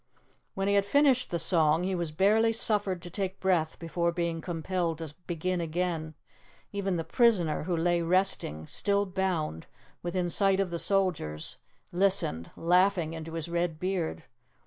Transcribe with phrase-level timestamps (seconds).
[0.55, 4.41] When he had finished the song, he was barely suffered to take breath before being
[4.41, 6.15] compelled to begin again;
[6.71, 9.67] even the prisoner, who lay resting, still bound,
[10.01, 11.57] within sight of the soldiers,
[11.91, 14.23] listened, laughing into his red beard.